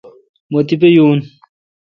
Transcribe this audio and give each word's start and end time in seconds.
مہ 0.51 0.59
تیپہ 0.67 0.89
یون۔ 0.95 1.19